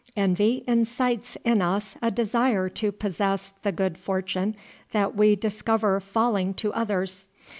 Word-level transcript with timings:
Envy 0.17 0.63
incites 0.65 1.37
in 1.43 1.61
us 1.61 1.95
a 2.01 2.09
desire 2.09 2.69
to 2.69 2.91
possess 2.91 3.53
the 3.61 3.71
good 3.71 3.99
fortune 3.99 4.55
that 4.93 5.13
we 5.15 5.35
discover 5.35 5.99
falling 5.99 6.55
to 6.55 6.73
others. 6.73 7.27